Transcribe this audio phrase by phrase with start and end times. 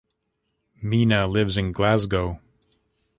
[0.81, 2.39] Mina lives in Glasgow.